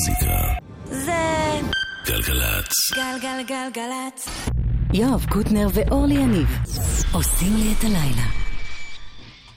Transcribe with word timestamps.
המוזיקה. 0.00 0.54
זה 0.84 1.60
גלגלצ. 2.06 2.72
גלגלגלגלצ. 2.94 4.28
יואב 4.94 5.24
קוטנר 5.30 5.68
ואורלי 5.74 6.14
יניב 6.14 6.48
עושים 7.12 7.56
לי 7.56 7.72
את 7.78 7.84
הלילה. 7.84 8.26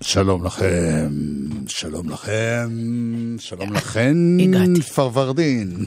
שלום 0.02 0.46
לכם, 0.46 1.10
שלום 1.68 2.10
לכם, 2.10 2.70
שלום 3.40 3.74
לכן, 3.74 4.16
הגעתי. 4.40 4.82
פרוורדין. 4.82 5.86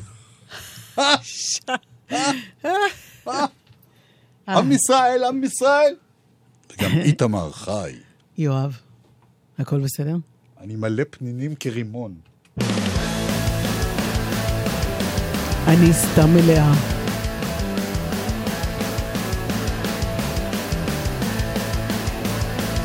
עם 4.48 4.72
ישראל, 4.72 5.24
עם 5.28 5.44
ישראל. 5.44 5.94
וגם 6.72 6.90
איתמר 7.08 7.50
חי. 7.52 7.92
יואב, 8.38 8.80
הכל 9.58 9.80
בסדר? 9.80 10.16
אני 10.60 10.76
מלא 10.76 11.02
פנינים 11.10 11.54
כרימון. 11.54 12.14
אני 15.66 15.92
סתם 15.92 16.30
מלאה. 16.34 16.72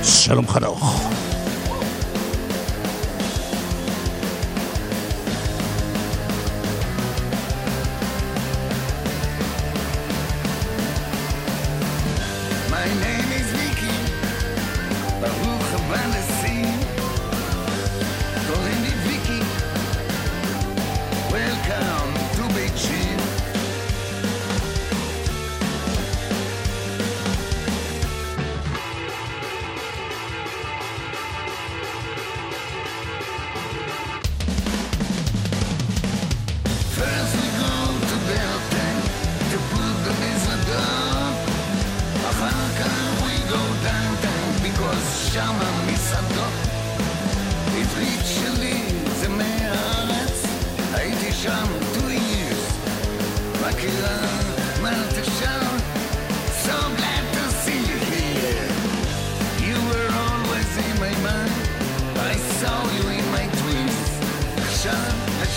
שלום 0.03 0.47
חנוך. 0.47 1.09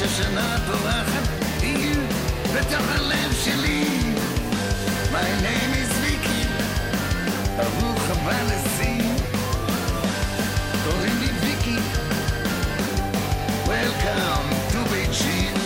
עכשיו 0.05 0.25
השושנה 0.25 0.57
פורחת, 0.67 1.29
עיר 1.63 2.01
בתוך 2.55 2.87
הלב 2.95 3.33
שלי. 3.45 3.85
My 5.13 5.29
name 5.45 5.73
is 5.83 5.93
Vicky, 6.05 6.47
ברוך 7.57 8.03
הבא 8.11 8.43
לשיא. 8.43 9.03
קוראים 10.85 11.19
לי 11.21 11.29
ויקי, 11.41 11.77
Welcome 13.67 14.49
to 14.73 14.79
Beijing. 14.91 15.57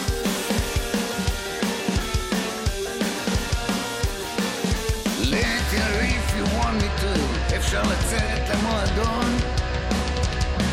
later 5.30 5.90
if 6.16 6.26
you 6.36 6.44
want 6.58 6.76
me 6.82 6.88
to, 7.02 7.56
אפשר 7.56 7.82
לצאת 7.82 8.48
למועדון. 8.48 9.36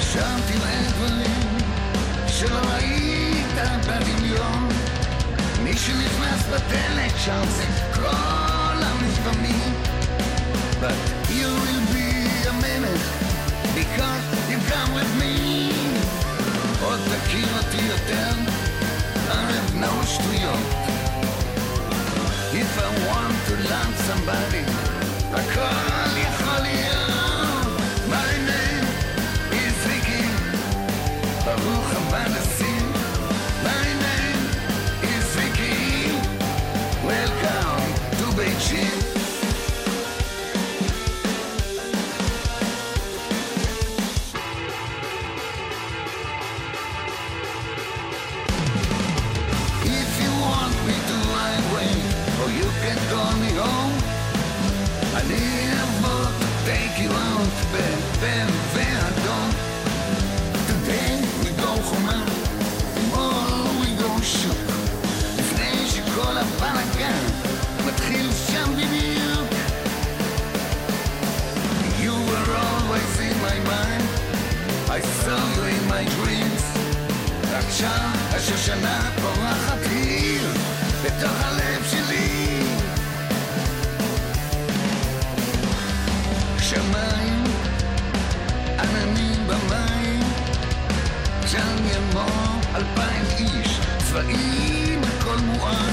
שם 0.01 0.37
תראה 0.47 0.81
דברים 0.89 1.57
שלא 2.27 2.75
ראית 3.57 3.85
בדמיון. 3.85 4.69
מי 5.63 5.73
שנכנס 5.77 6.45
בדלת 6.45 7.11
שם 7.25 7.43
זה 7.49 7.63
כל 7.93 8.83
המדברים. 8.83 9.73
But 10.81 10.97
you 11.29 11.49
will 11.63 11.85
be 11.97 12.09
a 12.51 12.53
minute 12.65 13.05
because 13.79 14.25
you 14.51 14.57
come 14.71 14.91
with 14.97 15.11
me. 15.21 15.35
עוד 16.81 16.99
תכיר 16.99 17.47
אותי 17.57 17.81
יותר, 17.85 18.31
I 19.29 19.33
have 19.33 19.75
no 19.75 20.05
שטויות. 20.07 20.85
If 22.53 22.79
I 22.79 22.89
want 23.07 23.35
to 23.47 23.55
love 23.71 23.95
somebody, 24.07 24.65
הכל 25.33 26.17
יכול 26.17 26.59
להיות. 26.61 27.04
עכשיו 77.75 78.09
השושנה 78.29 79.11
פורחת 79.21 79.77
עיר 79.91 80.53
בתוך 81.03 81.31
הלב 81.43 81.83
שלי. 81.91 82.63
שמיים, 86.59 87.43
עננים 88.79 89.47
במים, 89.47 90.19
שם 91.47 91.75
ימו 91.91 92.27
אלפיים 92.75 93.25
איש, 93.37 93.79
צבעים 94.09 95.01
הכל 95.03 95.37
מואר, 95.37 95.89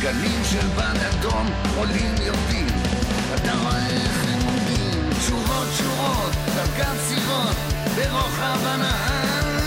גלים 0.00 0.42
של 0.50 0.66
בד 0.76 0.98
אדום 1.10 1.50
עולים 1.76 2.14
יורדים, 2.20 2.66
אתה 3.34 3.52
רואה 3.62 3.86
איך 3.86 4.24
הם 4.28 4.40
עומדים, 4.46 5.10
שורות 5.26 5.68
שורות, 5.78 6.32
דרגת 6.54 7.00
סירות, 7.08 7.56
ברוחב 7.96 8.58
הנהר. 8.66 9.61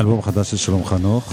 אלבום 0.00 0.22
חדש 0.22 0.50
של 0.50 0.56
שלום 0.56 0.84
חנוך. 0.84 1.32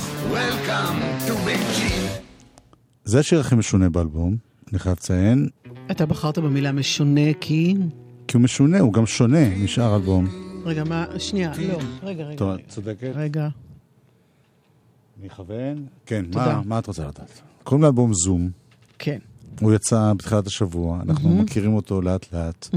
זה 3.11 3.19
השיר 3.19 3.39
הכי 3.39 3.55
משונה 3.55 3.89
באלבום, 3.89 4.35
אני 4.71 4.79
חייב 4.79 4.95
לציין, 4.97 5.47
אתה 5.91 6.05
בחרת 6.05 6.37
במילה 6.37 6.71
משונה 6.71 7.21
כי... 7.41 7.75
כי 8.27 8.37
הוא 8.37 8.43
משונה, 8.43 8.79
הוא 8.79 8.93
גם 8.93 9.05
שונה 9.05 9.55
משאר 9.63 9.95
אלבום. 9.95 10.27
רגע, 10.65 10.83
מה? 10.83 11.05
שנייה, 11.17 11.51
לא. 11.67 11.77
רגע, 12.03 12.23
רגע. 12.23 12.37
טוב, 12.37 12.49
רגע. 12.49 12.63
את 12.65 12.69
צודקת. 12.69 13.11
רגע. 13.15 13.47
אני 15.19 15.27
אכוון. 15.27 15.85
כן. 16.05 16.25
מה- 16.35 16.61
מה 16.65 16.79
את 16.79 16.87
רוצה 16.87 17.01
לדעת? 17.01 17.41
קוראים 17.63 17.83
לאלבום 17.83 18.13
זום. 18.13 18.49
כן. 18.99 19.17
הוא 19.61 19.73
יצא 19.73 20.13
בתחילת 20.17 20.47
השבוע, 20.47 20.99
אנחנו 21.09 21.29
מכירים 21.35 21.73
אותו 21.73 22.01
לאט 22.01 22.33
לאט. 22.33 22.69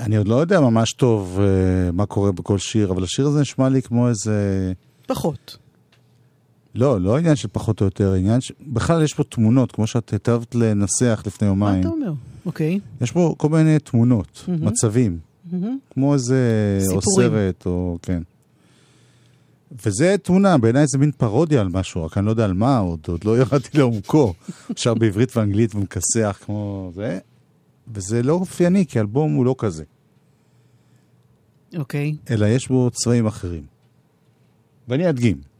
אני 0.00 0.16
עוד 0.16 0.28
לא 0.28 0.34
יודע 0.34 0.60
ממש 0.60 0.92
טוב 0.92 1.38
אה, 1.40 1.46
מה 1.92 2.06
קורה 2.06 2.32
בכל 2.32 2.58
שיר, 2.58 2.90
אבל 2.90 3.02
השיר 3.04 3.26
הזה 3.26 3.40
נשמע 3.40 3.68
לי 3.68 3.82
כמו 3.82 4.08
איזה... 4.08 4.72
פחות. 5.06 5.56
לא, 6.76 7.00
לא 7.00 7.18
עניין 7.18 7.36
של 7.36 7.48
פחות 7.52 7.80
או 7.80 7.86
יותר, 7.86 8.12
עניין 8.12 8.40
ש... 8.40 8.52
בכלל 8.66 9.02
יש 9.02 9.14
פה 9.14 9.24
תמונות, 9.24 9.72
כמו 9.72 9.86
שאת 9.86 10.10
היטבת 10.10 10.54
לנסח 10.54 11.22
לפני 11.26 11.48
מה 11.48 11.52
יומיים. 11.52 11.80
אתה 11.80 11.88
אומר? 11.88 12.12
אוקיי. 12.46 12.80
יש 13.00 13.12
פה 13.12 13.34
כל 13.38 13.48
מיני 13.48 13.78
תמונות, 13.78 14.44
מצבים, 14.48 15.18
כמו 15.90 16.14
איזה... 16.14 16.78
או 16.90 17.00
סיפורים. 17.02 17.28
סרט, 17.30 17.66
או... 17.66 17.98
כן. 18.02 18.22
וזה 19.84 20.16
תמונה, 20.22 20.58
בעיניי 20.58 20.86
זה 20.86 20.98
מין 20.98 21.10
פרודיה 21.12 21.60
על 21.60 21.68
משהו, 21.68 22.04
רק 22.04 22.18
אני 22.18 22.26
לא 22.26 22.30
יודע 22.30 22.44
על 22.44 22.52
מה, 22.52 22.78
עוד, 22.78 23.00
עוד 23.08 23.24
לא 23.24 23.38
ירדתי 23.38 23.78
לעומקו. 23.78 24.34
שר 24.76 24.94
בעברית 24.94 25.36
ואנגלית 25.36 25.74
ומכסח 25.74 26.38
כמו 26.44 26.90
זה, 26.94 27.18
וזה 27.94 28.22
לא 28.22 28.32
אופייני, 28.32 28.86
כי 28.86 28.98
האלבום 28.98 29.34
הוא 29.34 29.44
לא 29.44 29.54
כזה, 29.58 29.84
אוקיי. 31.76 32.16
אלא 32.30 32.46
יש 32.46 32.68
בו 32.68 32.90
צבעים 32.90 33.26
אחרים. 33.26 33.62
ואני 34.88 35.08
אדגים. 35.08 35.55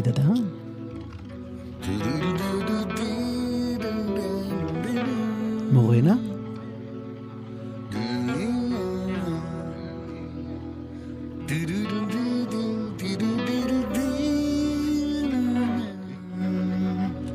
דדה. 0.00 0.22
מורנה? 5.72 6.16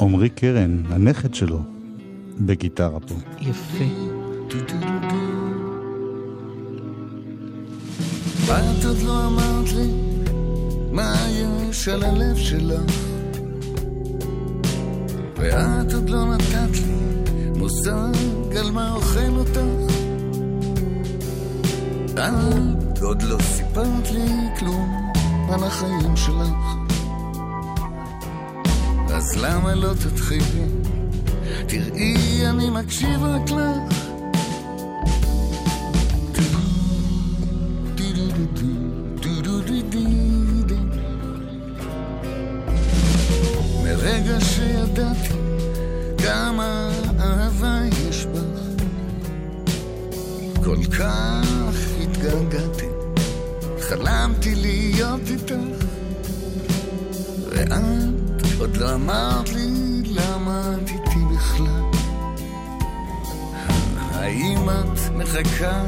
עמרי 0.01 0.30
קרן, 0.30 0.84
הנכד 0.86 1.34
שלו, 1.34 1.60
בגיטרה 2.39 3.00
פה. 3.00 3.16
יפה. 3.42 4.13
את 8.60 8.86
עוד 8.86 8.98
לא 8.98 9.26
אמרת 9.26 9.72
לי 9.74 9.92
מה 10.92 11.16
יש 11.30 11.88
על 11.88 12.04
הלב 12.04 12.38
שלך. 12.38 12.92
ואת 15.38 15.94
עוד 15.94 16.10
לא 16.10 16.26
נתת 16.26 16.72
לי 16.74 16.94
מושג 17.58 18.58
על 18.60 18.72
מה 18.72 18.94
אוכל 18.94 19.36
אותך. 19.38 19.94
את 22.14 23.02
עוד 23.02 23.22
לא 23.22 23.38
סיפרת 23.42 24.12
לי 24.12 24.28
כלום 24.60 25.12
על 25.50 25.64
החיים 25.64 26.18
שלך. 26.18 26.94
אז 29.14 29.36
למה 29.36 29.76
לא 29.76 29.94
תתחילי? 29.94 30.66
תראי, 31.68 32.48
אני 32.50 32.70
מקשיב 32.70 33.24
רק 33.24 33.52
לך 33.52 33.93
מחכה 65.34 65.84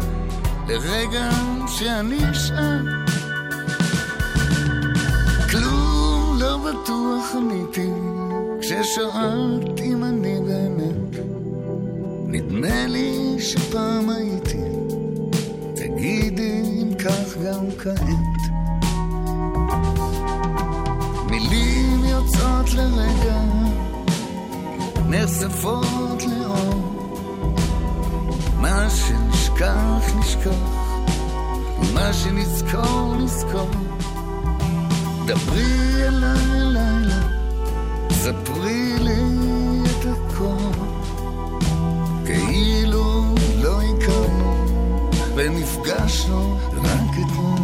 לרגע 0.67 1.29
שאני 1.67 2.31
אשאל? 2.31 2.87
כלום 5.51 6.37
לא 6.39 6.57
בטוח 6.57 7.35
עניתי 7.35 7.89
כששאלת 8.61 9.79
אם 9.83 10.03
אני 10.03 10.39
באמת. 10.47 11.25
נדמה 12.27 12.87
לי 12.87 13.35
שפעם 13.39 14.09
הייתי. 14.09 14.63
תגידי 15.75 16.61
אם 16.81 16.93
כך 16.95 17.37
גם 17.45 17.65
כעת. 17.77 18.41
מילים 21.29 22.05
יוצאות 22.05 22.73
לרגע 22.73 23.41
נחשפות 25.09 26.23
לאור. 26.23 26.95
מה 28.61 28.89
שנשכח 29.55 30.15
נשכח 30.15 30.49
ומה 31.79 32.13
שנזכור 32.13 33.15
נזכור 33.19 33.69
דברי 35.25 36.07
אליי 36.07 36.61
הלילה, 36.61 37.21
ספרי 38.11 38.95
לי 38.99 39.21
את 39.83 40.05
הכל, 40.05 40.85
כאילו 42.25 43.35
לא 43.57 43.81
הכרנו 43.81 44.65
ונפגשנו 45.35 46.57
רק 46.73 47.25
אתמול. 47.25 47.54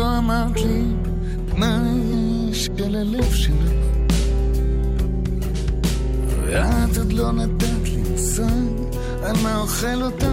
לא 0.00 0.18
אמרת 0.18 0.60
לי 0.60 0.82
מה 1.56 1.82
יש 2.50 2.70
על 2.86 2.94
הלב 2.94 3.34
שלך. 3.34 3.72
ואת 6.44 6.96
עוד 6.98 7.12
לא 7.12 7.32
נתת 7.32 7.84
לי 7.84 8.02
מושג 8.10 8.44
על 9.22 9.36
מה 9.42 9.56
אוכל 9.56 10.02
אותך. 10.02 10.26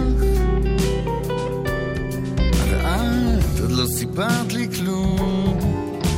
ואת 2.70 3.60
עוד 3.60 3.70
לא 3.70 3.86
סיפרת 3.86 4.52
לי 4.52 4.68
כלום 4.76 5.58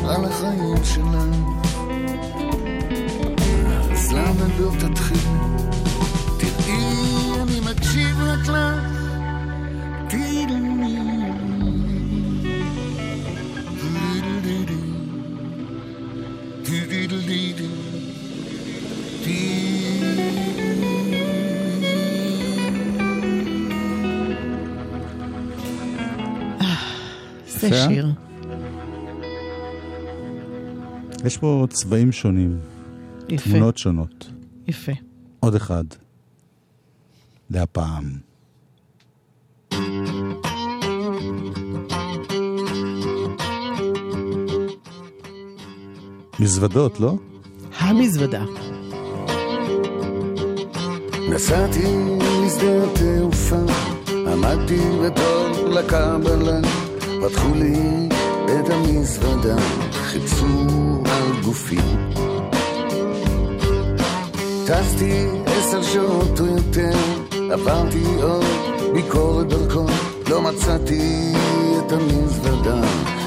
על 0.04 0.25
החיים 0.25 0.84
שלך. 0.84 1.06
אז 3.92 4.12
למה 4.12 4.46
לא 4.58 4.70
תתחיל? 4.78 5.39
זה 27.70 27.76
יפה. 27.76 27.88
שיר. 27.88 28.12
יש 31.24 31.36
פה 31.38 31.66
צבעים 31.70 32.12
שונים, 32.12 32.58
יפה. 33.28 33.50
תמונות 33.50 33.78
שונות. 33.78 34.30
יפה. 34.68 34.92
עוד 35.40 35.54
אחד. 35.54 35.84
להפעם. 37.50 38.04
מזוודות, 46.40 47.00
לא? 47.00 47.16
המזוודה. 47.78 48.44
נסעתי 51.30 51.96
משדה 52.46 52.84
התעופה, 52.84 53.56
עמדתי 54.32 54.80
בתור 55.04 55.68
לקבלה, 55.68 56.60
פתחו 57.20 57.54
לי 57.54 58.08
את 58.44 58.70
המזוודה, 58.70 59.56
חיפשו 59.92 60.46
על 61.04 61.42
גופי. 61.44 61.78
טסתי 64.66 65.26
עשר 65.46 65.82
שעות 65.82 66.40
או 66.40 66.46
יותר, 66.46 66.98
עברתי 67.52 68.04
עוד 68.22 68.44
ביקורת 68.92 69.48
דרכון, 69.48 69.92
לא 70.30 70.42
מצאתי 70.42 71.32
את 71.78 71.92
המזוודה, 71.92 72.80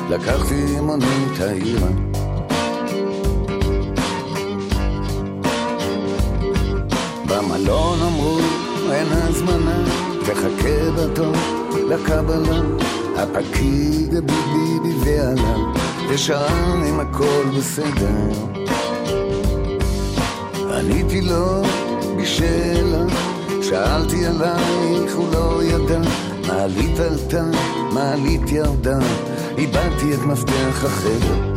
לקחתי 0.09 0.79
מונית 0.81 1.39
העירה. 1.39 1.89
במלון 7.27 8.00
אמרו 8.01 8.39
אין 8.91 9.07
הזמנה, 9.12 9.83
תחכה 10.25 10.91
בתור 10.97 11.33
לקבלה. 11.89 12.62
הפקיד 13.15 14.15
הביבי 14.15 14.79
ביבי 14.84 15.20
עליו, 15.20 15.74
ושאל 16.10 16.84
אם 16.89 17.00
הכל 17.00 17.43
בסדר. 17.58 18.50
עניתי 20.77 21.22
לו 21.22 21.62
בשאלה, 22.17 23.05
שאלתי 23.62 24.25
עלייך, 24.25 25.15
הוא 25.15 25.27
לא 25.34 25.63
ידע. 25.63 26.01
מעלית 26.48 27.00
עלתה, 27.00 27.43
מעלית 27.91 28.51
ירדה, 28.51 29.00
איבדתי 29.58 30.13
את 30.13 30.20
מפתח 30.20 30.84
החדר. 30.84 31.52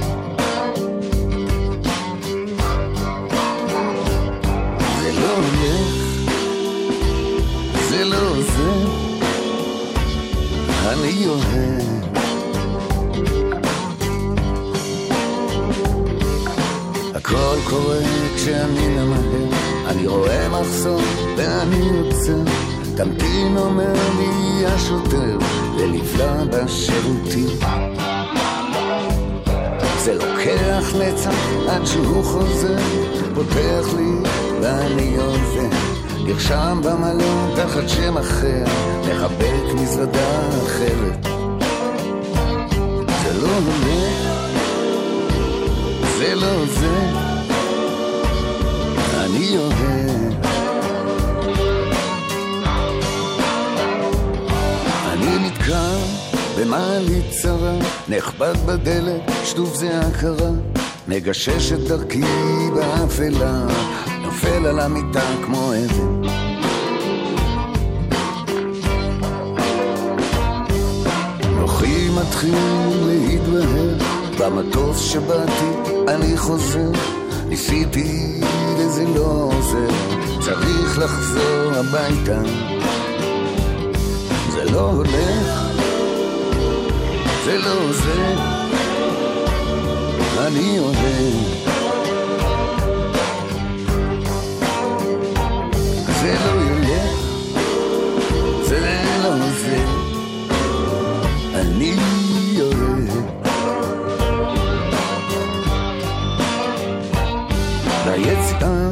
אוהב. 11.27 11.97
הכל 17.15 17.57
קורה 17.71 17.99
כשאני 18.35 18.89
ממהר, 18.89 19.49
אני 19.87 20.07
רואה 20.07 20.49
מחסום 20.49 21.03
ואני 21.37 21.99
עוצר. 21.99 22.43
תמתין 22.97 23.57
אומר 23.57 23.93
לי 24.19 24.67
השוטר, 24.67 25.39
ונפלא 25.79 26.45
בשירותים. 26.45 27.59
זה 30.05 30.15
לוקח 30.15 30.95
נצח 30.95 31.35
עד 31.69 31.87
שהוא 31.87 32.25
חוזר, 32.25 32.77
פותח 33.35 33.95
לי 33.97 34.31
ואני 34.61 35.17
עובר. 35.17 35.77
נרשם 36.25 36.81
במלון 36.85 37.55
תחת 37.57 37.89
שם 37.89 38.19
אחר, 38.19 38.65
מחבק 39.01 39.56
מזוודה 39.75 40.41
אחרת. 40.67 41.27
זה 43.23 43.33
לא 43.43 43.49
הולך, 43.49 44.27
זה 46.19 46.35
לא 46.35 46.67
זה, 46.67 46.99
אני 49.25 49.59
אוהב. 49.59 50.33
אני 55.13 55.49
נתקע 55.49 55.97
במעלית 56.59 57.31
צרה, 57.43 57.79
נחבט 58.09 58.57
בדלת, 58.57 59.23
שטוף 59.45 59.75
זה 59.75 60.01
הכרה. 60.01 60.51
מגשש 61.09 61.73
את 61.73 61.81
דרכי 61.81 62.23
באפלה, 62.75 63.67
נופל 64.23 64.67
על 64.67 64.81
המיטה 64.81 65.27
כמו 65.45 65.73
אבן. 65.73 66.46
מתחיל 72.29 72.55
להתבהר, 73.07 73.95
במטוס 74.39 75.13
שבאתי 75.13 75.91
אני 76.09 76.37
חוזר. 76.37 76.91
ניסיתי 77.49 78.41
וזה 78.79 79.05
לא 79.15 79.51
עוזר, 79.53 79.89
צריך 80.41 80.99
לחזור 80.99 81.73
הביתה. 81.75 82.43
זה 84.53 84.65
לא 84.73 84.81
הולך, 84.81 85.63
זה 87.45 87.59
לא 87.59 87.93
זה, 87.93 88.35
אני 90.47 90.79
אוהב. 90.79 91.56
ביציאה 108.07 108.89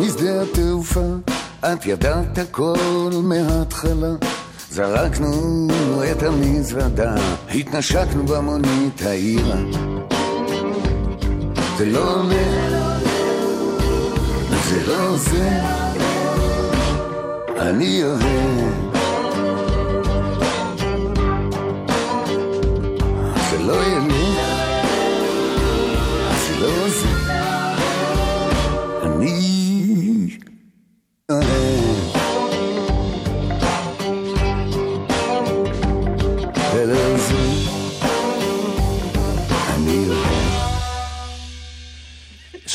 משדה 0.00 0.42
התעופה, 0.42 1.00
את 1.60 1.86
ידעת 1.86 2.38
הכל 2.38 3.10
מההתחלה. 3.22 4.14
זרקנו 4.70 5.68
את 6.12 6.22
המזוודה, 6.22 7.14
התנשקנו 7.54 8.26
במונית 8.26 9.02
העירה. 9.02 9.60
זה 11.78 11.86
לא 11.86 12.14
עולה, 12.14 12.98
זה 14.68 14.86
לא 14.86 15.16
זה, 15.16 15.48
אני 17.58 18.04
אוהב. 18.04 18.22
זה 23.50 23.58
לא 23.58 23.84
ילך, 23.84 24.21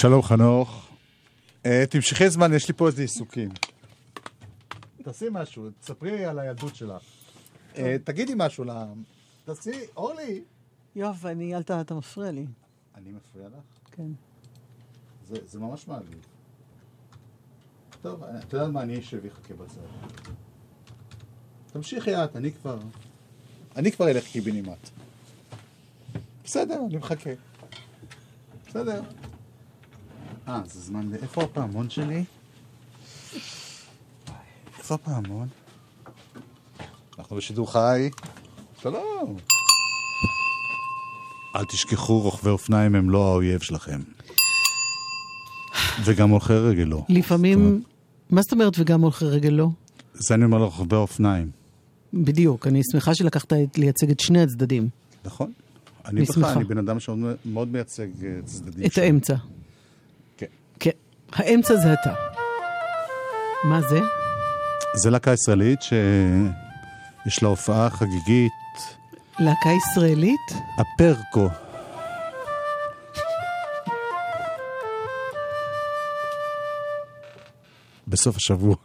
שלום 0.02 0.22
חנוך. 0.22 0.90
אה, 1.66 1.84
תמשכי 1.90 2.30
זמן, 2.30 2.54
יש 2.54 2.68
לי 2.68 2.74
פה 2.74 2.88
איזה 2.88 3.02
עיסוקים. 3.02 3.50
תעשי 5.04 5.26
משהו, 5.32 5.70
תספרי 5.80 6.26
על 6.26 6.40
הילדות 6.40 6.76
שלך. 6.76 7.04
אה, 7.78 7.96
תגידי 8.04 8.34
משהו 8.36 8.64
ל... 8.64 8.70
תעשי, 9.46 9.80
אורלי. 9.96 10.44
יואב, 10.96 11.26
אני, 11.26 11.56
אל 11.56 11.64
ת... 11.64 11.72
אתה 11.72 11.96
מפריע 11.96 12.32
לי. 12.32 12.46
אני 12.96 13.12
מפריע 13.12 13.48
לך? 13.48 13.64
כן. 13.92 14.08
זה, 15.28 15.36
זה 15.46 15.60
ממש 15.60 15.88
מעליב. 15.88 16.26
טוב, 18.02 18.24
אה, 18.24 18.40
אתה 18.40 18.58
יודע 18.58 18.68
מה, 18.68 18.82
אני 18.82 19.00
אשב 19.00 19.20
ויחכה 19.24 19.54
בצד. 19.54 19.82
תמשיכי 21.74 22.16
את, 22.16 22.36
אני 22.36 22.52
כבר... 22.52 22.80
אני 23.76 23.92
כבר 23.92 24.10
אלך 24.10 24.28
קיבינימט. 24.28 24.90
בסדר, 26.44 26.80
אני 26.88 26.98
מחכה. 26.98 27.32
בסדר. 28.68 29.02
אה, 30.48 30.62
זה 30.66 30.80
זמן... 30.80 31.10
ל- 31.12 31.16
איפה 31.16 31.44
הפעמון 31.44 31.90
שלי? 31.90 32.24
איפה 34.78 34.96
הפעמון? 34.96 35.48
אנחנו 37.20 37.36
בשידור 37.36 37.72
חי. 37.72 38.10
שלום. 38.82 39.38
אל 41.56 41.66
תשכחו, 41.66 42.20
רוכבי 42.20 42.50
אופניים 42.50 42.96
הם 42.96 43.10
לא 43.10 43.32
האויב 43.32 43.60
שלכם. 43.62 44.00
וגם 46.06 46.30
הולכי 46.30 46.54
רגל 46.54 46.84
לא. 46.84 47.04
לפעמים... 47.10 47.84
מה 48.30 48.42
זאת 48.42 48.52
אומרת 48.54 48.74
וגם 48.80 49.02
הולכי 49.02 49.26
רגל 49.26 49.50
לא? 49.50 49.68
זה 50.14 50.34
אני 50.34 50.46
אומר 50.46 50.58
לרוכבי 50.58 50.96
אופניים. 50.96 51.52
בדיוק, 52.14 52.68
אני 52.68 52.82
שמחה 52.92 53.16
שלקחת 53.16 53.54
לייצג 53.78 54.10
את 54.10 54.20
שני 54.20 54.42
הצדדים. 54.42 54.90
נכון. 55.26 55.52
אני 56.06 56.22
בכלל. 56.22 56.44
אני 56.46 56.64
בן 56.64 56.78
אדם 56.78 57.00
שמאוד 57.00 57.68
מייצג 57.72 58.08
אה, 58.26 58.40
צדדים. 58.46 58.86
את. 58.86 58.98
האמצע. 58.98 59.36
האמצע 61.34 61.76
זה 61.76 61.94
אתה. 61.94 62.14
מה 63.64 63.82
זה? 63.82 64.00
זה 64.94 65.10
להקה 65.10 65.34
ישראלית 65.34 65.82
שיש 65.82 67.44
לה 67.44 67.50
הופעה 67.50 67.90
חגיגית, 67.90 68.52
להקה 69.40 69.70
ישראלית? 69.70 70.52
הפרקו. 70.78 71.48
בסוף 78.08 78.36
השבוע. 78.36 78.76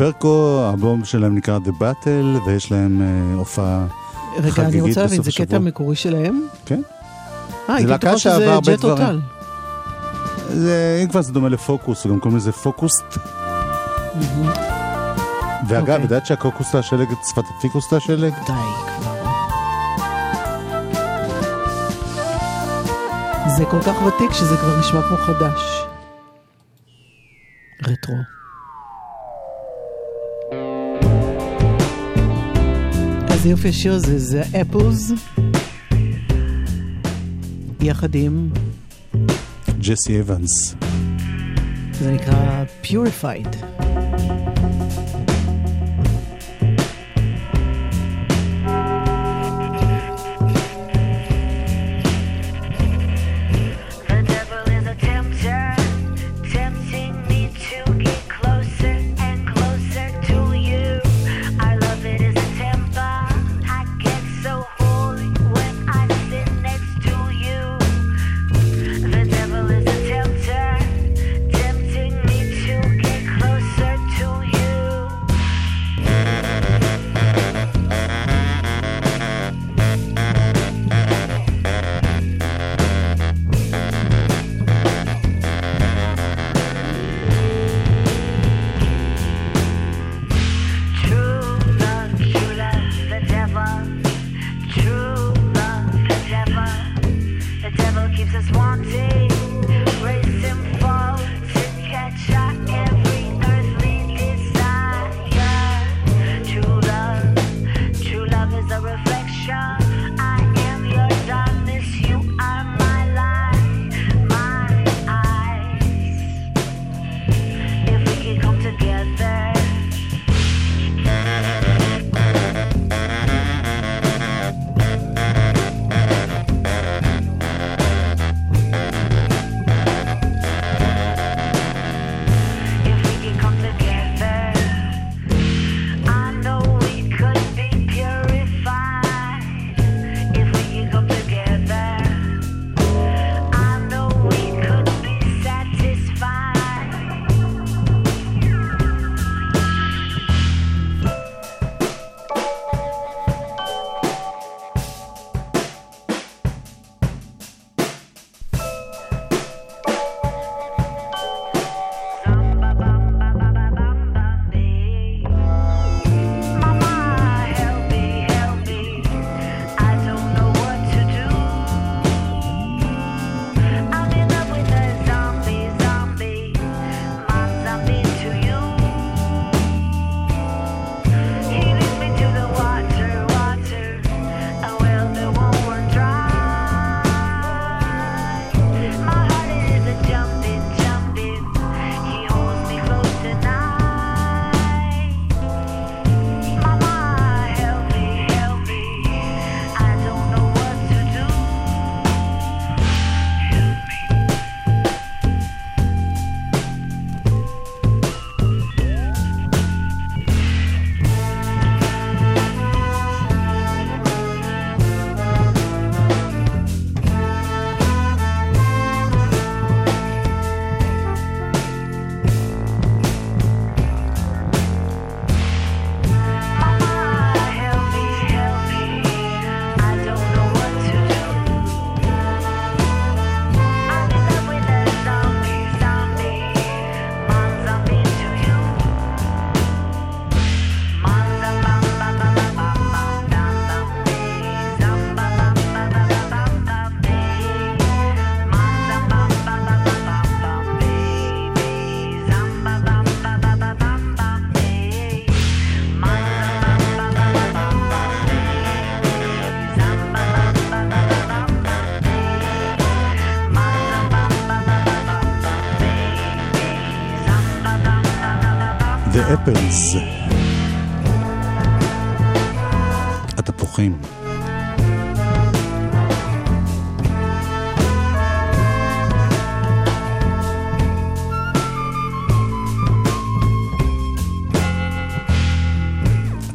פרקו, 0.00 0.60
האלבום 0.64 1.04
שלהם 1.04 1.34
נקרא 1.34 1.58
The 1.64 1.82
Battle, 1.82 2.46
ויש 2.46 2.72
להם 2.72 3.02
אה, 3.02 3.34
הופעה 3.38 3.86
חגיגית 3.88 4.44
בסוף 4.44 4.58
השבוע. 4.58 4.64
רגע, 4.64 4.68
אני 4.68 4.80
רוצה 4.80 5.02
להבין, 5.02 5.22
זה 5.22 5.30
קטע 5.36 5.58
מקורי 5.58 5.96
שלהם? 5.96 6.46
כן. 6.66 6.80
אה, 7.68 7.74
הייתי 7.74 7.92
בטוחה 7.92 8.18
שזה 8.18 8.54
ג'ט 8.62 8.84
אוטל. 8.84 9.20
זה, 10.48 11.00
אם 11.04 11.08
כבר 11.08 11.22
זה 11.22 11.32
דומה 11.32 11.48
לפוקוס, 11.48 12.06
גם 12.06 12.20
קוראים 12.20 12.36
לזה 12.36 12.52
פוקוסט. 12.52 13.04
ואגב, 15.68 15.90
את 15.90 16.02
יודעת 16.02 16.26
שהקוקוס 16.26 16.72
זה 16.72 16.78
השלג, 16.78 17.08
שפת 17.30 17.44
הפיקוס 17.58 17.90
זה 17.90 17.96
השלג? 17.96 18.32
די 18.34 18.52
כבר. 18.98 19.14
זה 23.56 23.64
כל 23.70 23.82
כך 23.82 24.02
ותיק 24.02 24.32
שזה 24.32 24.56
כבר 24.56 24.78
נשמע 24.80 25.02
כמו 25.02 25.16
חדש. 25.16 25.84
רטרו. 27.82 28.39
איזה 33.40 33.50
יופי 33.50 33.72
שיר 33.72 33.98
זה, 33.98 34.18
זה 34.18 34.42
אפלס, 34.60 35.12
יחד 37.80 38.14
עם... 38.14 38.50
ג'סי 39.78 40.20
אבנס. 40.20 40.74
זה 41.92 42.12
נקרא 42.12 42.64
Purified. 42.84 43.79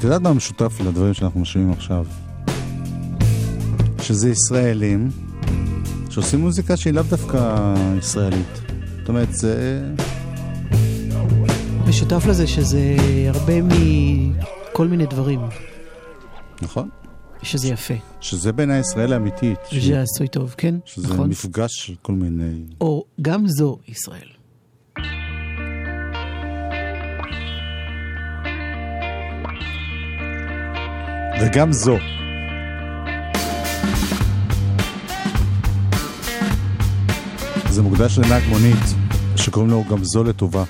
יודעת 0.05 0.21
מה 0.21 0.29
המשותף 0.29 0.79
לדברים 0.85 1.13
שאנחנו 1.13 1.39
משמיעים 1.39 1.71
עכשיו? 1.71 2.05
שזה 4.01 4.29
ישראלים 4.29 5.09
שעושים 6.09 6.39
מוזיקה 6.39 6.77
שהיא 6.77 6.93
לאו 6.93 7.03
דווקא 7.03 7.73
ישראלית. 7.97 8.61
זאת 8.99 9.09
אומרת, 9.09 9.33
זה... 9.33 9.83
משותף 11.87 12.25
לזה 12.25 12.47
שזה 12.47 12.95
הרבה 13.27 13.53
מכל 13.61 14.87
מיני 14.87 15.05
דברים. 15.05 15.39
נכון. 16.61 16.89
שזה 17.43 17.67
יפה. 17.67 17.93
שזה 18.21 18.51
בין 18.51 18.71
הישראל 18.71 19.13
האמיתית. 19.13 19.59
שזה 19.71 20.01
עשוי 20.01 20.27
טוב, 20.27 20.55
כן, 20.57 20.75
שזה 20.85 21.07
נכון. 21.07 21.17
שזה 21.17 21.47
מפגש 21.47 21.71
של 21.73 21.93
כל 22.01 22.13
מיני... 22.13 22.65
או 22.81 23.05
גם 23.21 23.47
זו 23.47 23.77
ישראל. 23.87 24.34
וגם 31.41 31.71
זו. 31.73 31.97
זה 37.69 37.81
מוקדש 37.81 38.17
לנהג 38.17 38.43
מונית, 38.49 38.83
שקוראים 39.35 39.71
לו 39.71 39.83
גם 39.89 40.03
זו 40.03 40.23
לטובה. 40.23 40.63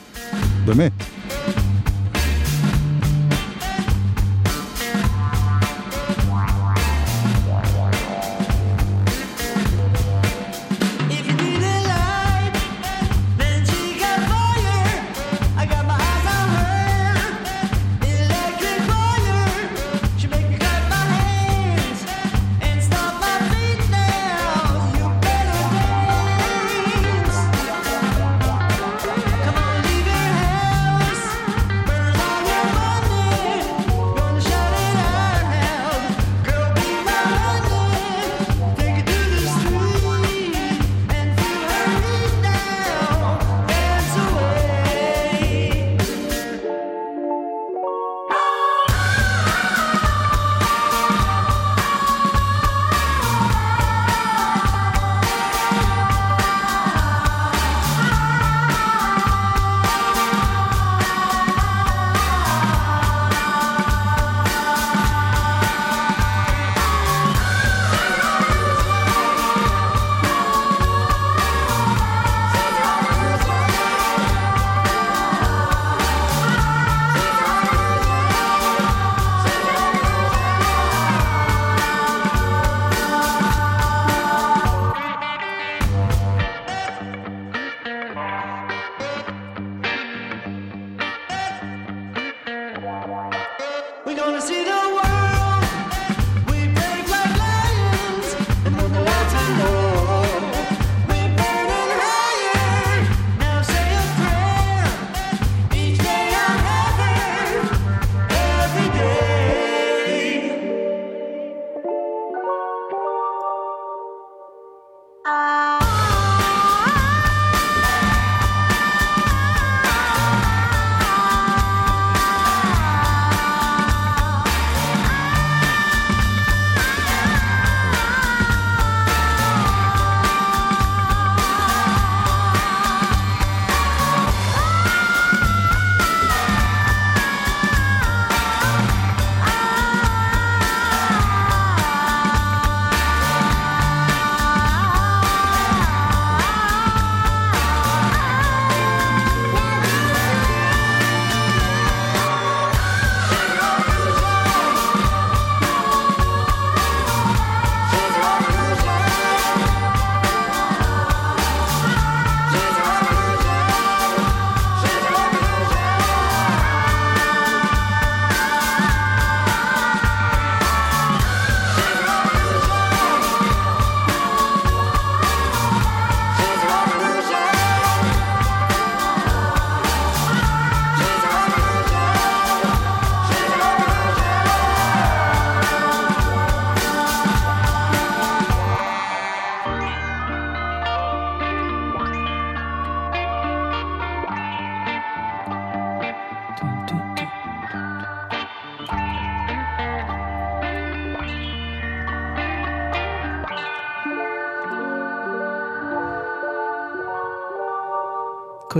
באמת. 0.65 1.14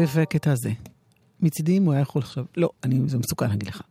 יפה 0.02 0.22
הקטע 0.22 0.52
הזה. 0.52 0.72
מצידי, 1.42 1.78
אם 1.78 1.86
הוא 1.86 1.94
היה 1.94 2.02
יכול 2.02 2.22
עכשיו... 2.22 2.46
לא, 2.58 2.70
אני, 2.84 3.00
זה 3.08 3.18
מסוכן 3.18 3.50
להגיד 3.50 3.68
לך. 3.68 3.82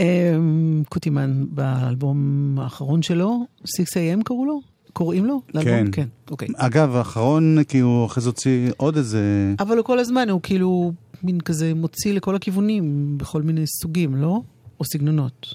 אמ, 0.00 0.82
קוטימן, 0.88 1.44
באלבום 1.50 2.58
האחרון 2.58 3.02
שלו, 3.02 3.46
6am 3.62 4.22
קראו 4.24 4.44
לו? 4.44 4.60
קוראים 4.92 5.24
לו? 5.24 5.42
לאלבום? 5.54 5.90
כן. 5.90 6.02
כן, 6.02 6.08
אוקיי. 6.30 6.48
אגב, 6.56 6.96
האחרון, 6.96 7.64
כי 7.68 7.78
הוא 7.78 8.06
אחרי 8.06 8.22
זה 8.22 8.28
הוציא 8.28 8.70
עוד 8.76 8.96
איזה... 8.96 9.54
אבל 9.58 9.76
הוא 9.76 9.84
כל 9.84 9.98
הזמן, 9.98 10.30
הוא 10.30 10.40
כאילו 10.42 10.92
מין 11.22 11.40
כזה 11.40 11.74
מוציא 11.74 12.12
לכל 12.12 12.36
הכיוונים, 12.36 13.14
בכל 13.18 13.42
מיני 13.42 13.64
סוגים, 13.82 14.14
לא? 14.14 14.40
או 14.80 14.84
סגנונות. 14.84 15.54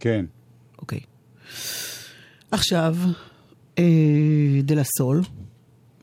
כן. 0.00 0.24
אוקיי. 0.78 1.00
עכשיו, 2.50 2.96
דה 4.62 4.74
לה 4.74 4.82
סול, 4.98 5.22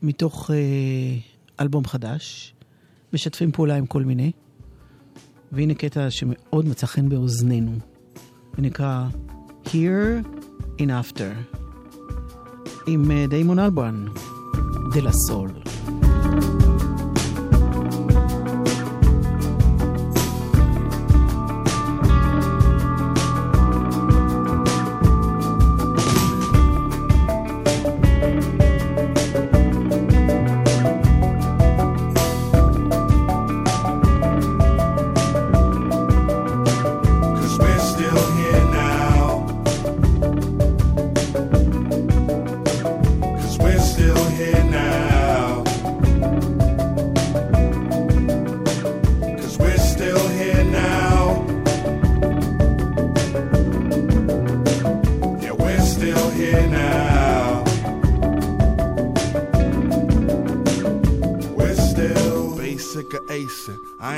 מתוך 0.02 0.52
אה, 0.52 0.56
אלבום 1.60 1.86
חדש, 1.86 2.54
משתפים 3.13 3.52
פעולה 3.52 3.76
עם 3.76 3.86
כל 3.86 4.04
מיני, 4.04 4.32
והנה 5.52 5.73
קטע 5.73 6.12
שמאוד 6.12 6.67
מצא 6.67 6.88
חן 6.88 7.10
באוזנינו, 7.10 7.71
ונקרא 8.58 9.08
Here 9.65 10.28
in 10.80 10.86
After, 10.86 11.58
עם 12.88 13.12
אה, 13.12 13.26
דיימון 13.30 13.60
אלברן, 13.60 14.06
דה 14.93 15.02
לה 15.02 15.12
סול. 15.12 15.49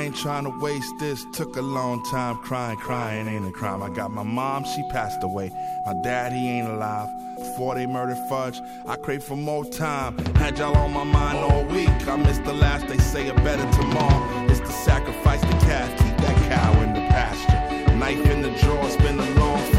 Ain't 0.06 0.16
trying 0.16 0.44
to 0.44 0.50
waste 0.60 0.98
this. 0.98 1.24
Took 1.32 1.56
a 1.56 1.62
long 1.62 2.02
time 2.04 2.36
crying, 2.36 2.76
crying 2.78 3.26
ain't 3.26 3.46
a 3.46 3.50
crime. 3.50 3.82
I 3.82 3.90
got 3.90 4.12
my 4.12 4.22
mom, 4.22 4.64
she 4.64 4.82
passed 4.84 5.22
away. 5.24 5.50
My 5.84 5.94
dad, 5.94 6.32
he 6.32 6.48
ain't 6.48 6.68
alive. 6.68 7.08
Before 7.36 7.74
they 7.74 7.86
murdered 7.86 8.18
Fudge, 8.28 8.60
I 8.86 8.96
crave 8.96 9.24
for 9.24 9.36
more 9.36 9.64
time. 9.64 10.16
Had 10.36 10.58
y'all 10.58 10.76
on 10.76 10.92
my 10.92 11.04
mind 11.04 11.38
all 11.38 11.64
week. 11.64 11.90
I 12.06 12.16
missed 12.16 12.44
the 12.44 12.52
last, 12.52 12.86
they 12.86 12.98
say 12.98 13.28
a 13.28 13.34
better 13.34 13.68
tomorrow. 13.72 14.46
It's 14.48 14.60
to 14.60 14.70
sacrifice 14.70 15.40
the 15.40 15.58
calf, 15.66 15.90
keep 15.98 16.16
that 16.18 16.36
cow 16.48 16.80
in 16.82 16.94
the 16.94 17.00
pasture. 17.00 17.96
Knife 17.96 18.26
in 18.26 18.42
the 18.42 18.50
drawer, 18.60 18.84
it's 18.84 18.96
been 18.96 19.18
a 19.18 19.30
long 19.40 19.75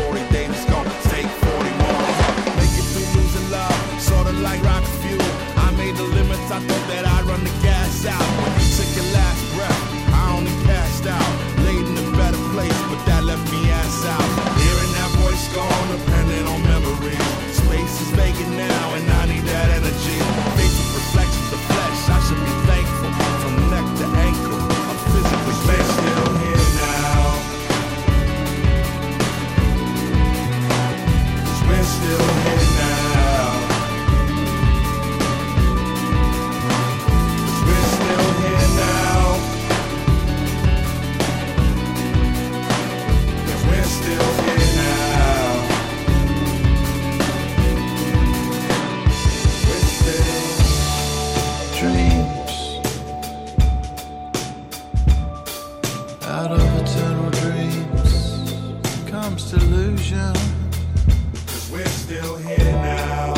Cause 60.10 61.70
we're 61.70 61.86
still 61.86 62.38
here 62.38 62.58
now. 62.72 63.34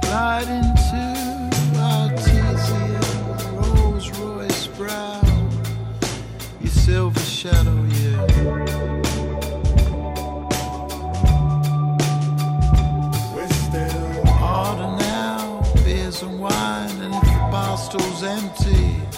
glide 0.00 0.46
into 0.46 1.02
Artesia 1.74 3.02
Rolls 3.52 4.10
Royce 4.20 4.68
brow 4.68 5.20
your 6.60 6.70
silver 6.70 7.18
shadow 7.18 7.82
yeah. 7.84 8.26
Now. 8.52 9.04
And 16.22 16.38
wine 16.38 16.90
and 17.02 17.12
if 17.12 17.24
the 17.24 17.48
empty 18.22 19.13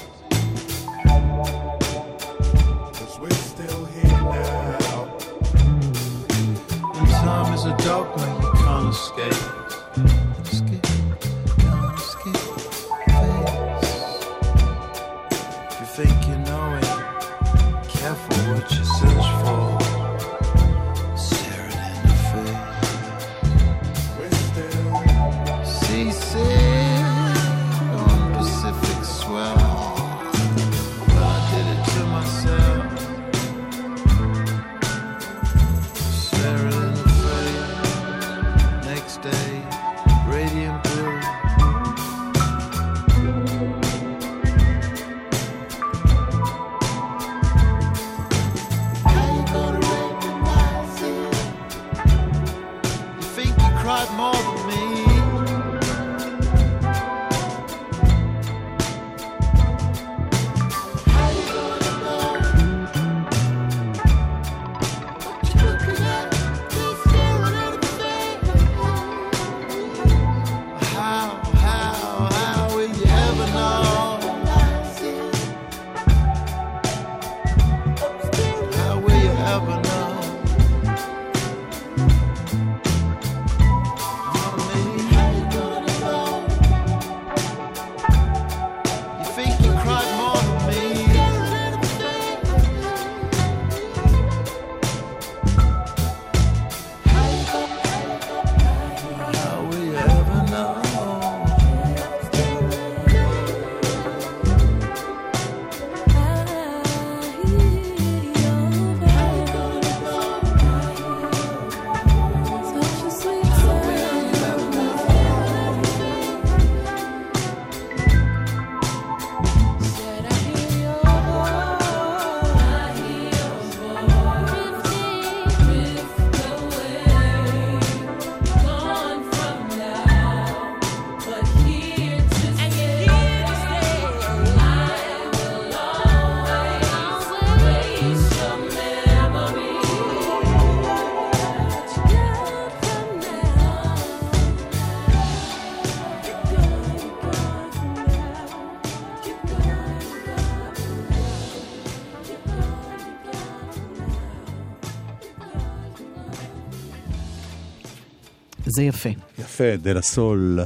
זה 158.77 158.83
יפה, 158.83 159.09
יפה, 159.39 159.77
דה 159.83 159.93
לה 159.93 160.03
סול. 160.03 160.61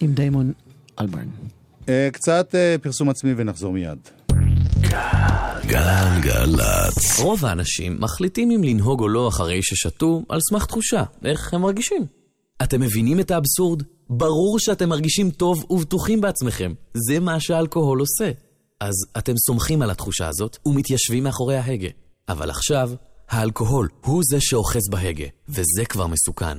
עם 0.00 0.12
דיימון 0.12 0.52
אלברן. 1.00 1.28
אה, 1.88 2.08
קצת 2.12 2.54
אה, 2.54 2.76
פרסום 2.82 3.08
עצמי 3.08 3.34
ונחזור 3.36 3.72
מיד. 3.72 3.98
גלגלצ. 5.66 7.20
רוב 7.20 7.44
האנשים 7.44 8.00
מחליטים 8.00 8.50
אם 8.50 8.64
לנהוג 8.64 9.00
או 9.00 9.08
לא 9.08 9.28
אחרי 9.28 9.62
ששתו 9.62 10.22
על 10.28 10.40
סמך 10.40 10.66
תחושה, 10.66 11.04
איך 11.24 11.54
הם 11.54 11.62
מרגישים. 11.62 12.06
אתם 12.62 12.80
מבינים 12.80 13.20
את 13.20 13.30
האבסורד? 13.30 13.82
ברור 14.10 14.58
שאתם 14.58 14.88
מרגישים 14.88 15.30
טוב 15.30 15.66
ובטוחים 15.70 16.20
בעצמכם. 16.20 16.72
זה 16.94 17.20
מה 17.20 17.40
שהאלכוהול 17.40 18.00
עושה. 18.00 18.30
אז 18.80 18.94
אתם 19.18 19.36
סומכים 19.36 19.82
על 19.82 19.90
התחושה 19.90 20.28
הזאת 20.28 20.56
ומתיישבים 20.66 21.24
מאחורי 21.24 21.56
ההגה. 21.56 21.88
אבל 22.28 22.50
עכשיו, 22.50 22.90
האלכוהול 23.28 23.88
הוא 24.04 24.22
זה 24.30 24.36
שאוחז 24.40 24.88
בהגה, 24.90 25.26
וזה 25.48 25.84
כבר 25.88 26.06
מסוכן. 26.06 26.58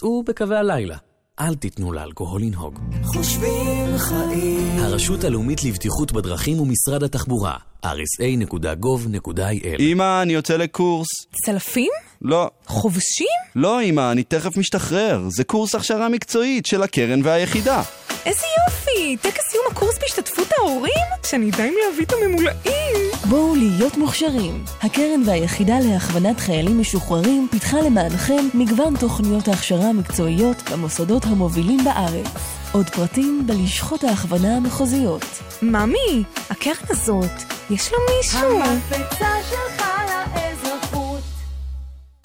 סעו 0.00 0.22
בקווי 0.26 0.56
הלילה. 0.56 0.96
אל 1.40 1.54
תיתנו 1.54 1.92
לאלכוהול 1.92 2.42
לנהוג. 2.42 2.78
חושבים 3.04 3.98
חיים. 3.98 4.78
הרשות 4.78 5.24
הלאומית 5.24 5.64
לבטיחות 5.64 6.12
בדרכים 6.12 6.60
ומשרד 6.60 7.02
התחבורה, 7.02 7.56
rsa.gov.il 7.86 9.80
אמא, 9.80 10.22
אני 10.22 10.32
יוצא 10.32 10.56
לקורס. 10.56 11.08
צלפים? 11.44 11.90
לא. 12.22 12.50
חובשים? 12.66 13.26
לא, 13.56 13.82
אמא, 13.82 14.12
אני 14.12 14.22
תכף 14.22 14.56
משתחרר. 14.56 15.22
זה 15.28 15.44
קורס 15.44 15.74
הכשרה 15.74 16.08
מקצועית 16.08 16.66
של 16.66 16.82
הקרן 16.82 17.20
והיחידה. 17.24 17.82
איזה 18.26 18.46
יופי! 18.66 19.16
טקס 19.16 19.50
סיום 19.50 19.64
הקורס 19.70 19.98
בהשתתפות 19.98 20.48
ההורים? 20.58 21.06
שאני 21.26 21.50
אדע 21.50 21.64
אם 21.64 21.74
להביא 21.86 22.04
את 22.04 22.12
הממולאים! 22.12 23.10
בואו 23.28 23.54
להיות 23.54 23.96
מוכשרים. 23.96 24.64
הקרן 24.82 25.22
והיחידה 25.26 25.74
להכוונת 25.80 26.40
חיילים 26.40 26.80
משוחררים 26.80 27.48
פיתחה 27.50 27.80
למענכם 27.80 28.48
מגוון 28.54 28.96
תוכניות 28.96 29.48
ההכשרה 29.48 29.88
המקצועיות 29.88 30.70
במוסדות 30.70 31.24
המובילים 31.24 31.84
בארץ. 31.84 32.26
עוד 32.72 32.90
פרטים 32.90 33.46
בלשכות 33.46 34.04
ההכוונה 34.04 34.56
המחוזיות. 34.56 35.24
ממי, 35.62 36.24
הקרן 36.50 36.74
הזאת, 36.88 37.42
יש 37.70 37.92
לה 37.92 37.98
מישהו. 38.16 38.62
המקפצה 38.62 39.28
שלך. 39.50 39.91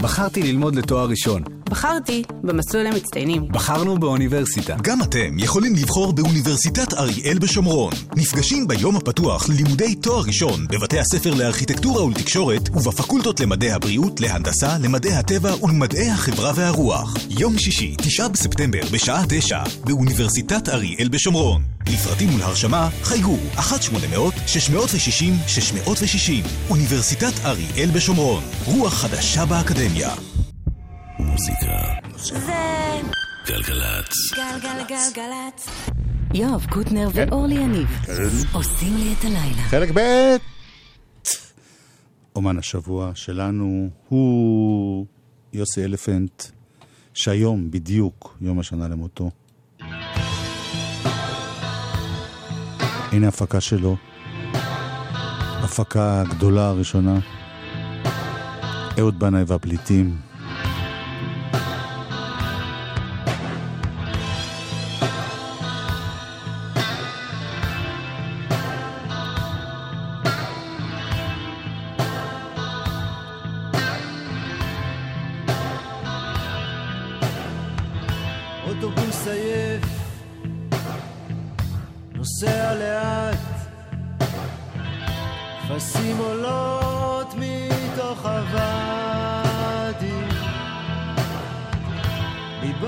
בחרתי 0.02 0.42
ללמוד 0.42 0.74
לתואר 0.74 1.08
ראשון. 1.08 1.42
בחרתי 1.70 2.22
במסלול 2.42 2.86
המצטיינים. 2.86 3.48
בחרנו 3.48 3.98
באוניברסיטה. 3.98 4.76
גם 4.82 5.02
אתם 5.02 5.38
יכולים 5.38 5.74
לבחור 5.74 6.12
באוניברסיטת 6.12 6.94
אריאל 6.94 7.38
בשומרון. 7.38 7.92
נפגשים 8.16 8.68
ביום 8.68 8.96
הפתוח 8.96 9.48
ללימודי 9.48 9.94
תואר 9.94 10.22
ראשון 10.26 10.66
בבתי 10.70 10.98
הספר 10.98 11.34
לארכיטקטורה 11.34 12.04
ולתקשורת 12.04 12.68
ובפקולטות 12.68 13.40
למדעי 13.40 13.72
הבריאות, 13.72 14.20
להנדסה, 14.20 14.78
למדעי 14.78 15.12
הטבע 15.12 15.64
ולמדעי 15.64 16.10
החברה 16.10 16.52
והרוח. 16.54 17.14
יום 17.30 17.58
שישי, 17.58 17.94
9 17.98 18.28
בספטמבר 18.28 18.82
בשעה 18.92 19.22
9 19.28 19.62
באוניברסיטת 19.84 20.68
אריאל 20.68 21.08
בשומרון. 21.08 21.62
לפרטים 21.92 22.34
ולהרשמה 22.34 22.88
חייגו 23.02 23.36
1-800-660-660 23.56 23.60
אוניברסיטת 26.70 27.32
אריאל 27.44 27.90
בשומרון. 27.94 28.42
רוח 28.64 28.94
חדשה 28.94 29.44
באקדמיה. 29.44 29.87
מוזיקה. 31.18 31.82
זה 32.16 32.38
גלגלצ. 33.46 34.14
גלגלגלגלצ. 34.34 35.68
יואב 36.34 36.66
קוטנר 36.70 37.08
ואורלי 37.14 37.54
יניב 37.54 37.88
עושים 38.52 38.96
לי 38.96 39.14
את 39.18 39.24
הלילה. 39.24 39.62
חלק 39.68 39.90
ב' 39.94 40.00
אומן 42.36 42.58
השבוע 42.58 43.10
שלנו 43.14 43.88
הוא 44.08 45.06
יוסי 45.52 45.84
אלפנט, 45.84 46.44
שהיום 47.14 47.70
בדיוק 47.70 48.36
יום 48.40 48.58
השנה 48.58 48.88
למותו. 48.88 49.30
הנה 53.12 53.26
ההפקה 53.26 53.60
שלו, 53.60 53.96
הפקה 55.62 56.20
הגדולה 56.20 56.68
הראשונה, 56.68 57.18
אהוד 58.98 59.18
בנאי 59.18 59.42
והפליטים. 59.46 60.27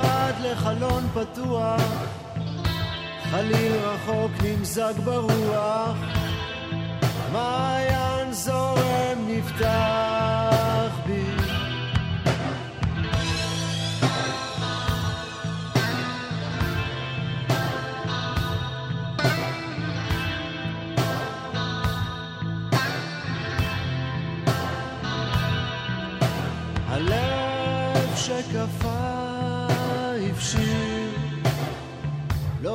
מבעד 0.00 0.34
לחלון 0.40 1.08
פתוח, 1.14 1.82
חליל 3.30 3.72
רחוק 3.72 4.30
נמזג 4.42 4.92
ברוח, 5.04 5.96
מעיין 7.32 8.32
זורם 8.32 9.18
נפתח 9.28 9.99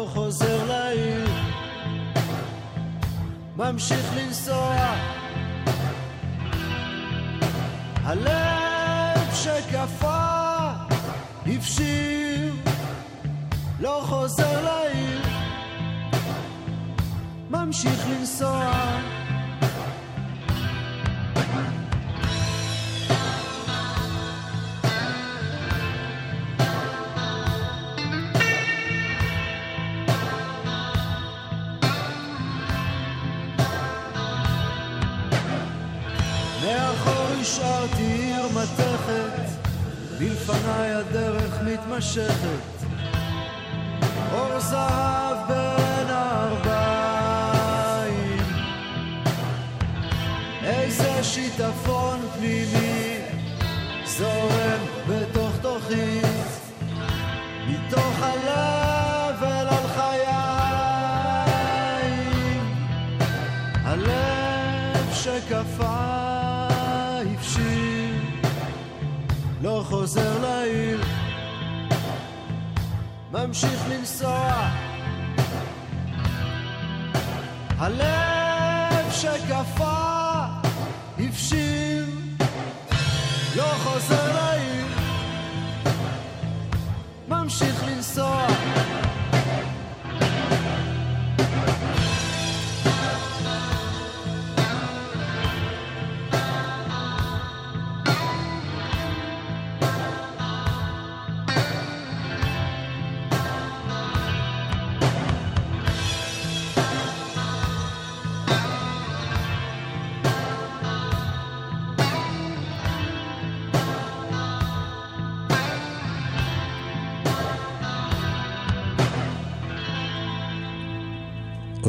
חוזר 0.08 0.66
לעיר, 0.68 1.30
ממשיך 3.56 4.06
לנסוע. 4.18 4.76
הלב 8.04 9.34
שקפא 9.34 10.72
הבשיר, 11.46 12.54
לא 13.80 14.04
חוזר 14.06 14.64
לעיר, 14.64 15.22
ממשיך 17.50 18.08
לנסוע. 18.10 19.15
מלפניי 40.66 40.94
הדרך 40.94 41.62
מתמשכת. 41.62 42.60
אור 44.34 44.60
זהב 44.60 45.05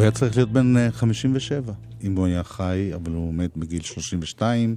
היה 0.06 0.12
צריך 0.12 0.36
להיות 0.36 0.52
בן 0.52 0.76
אה, 0.76 0.92
57, 0.92 1.72
אם 2.04 2.16
הוא 2.16 2.26
היה 2.26 2.44
חי, 2.44 2.90
אבל 2.94 3.12
הוא 3.12 3.34
מת 3.34 3.56
בגיל 3.56 3.82
32, 3.82 4.76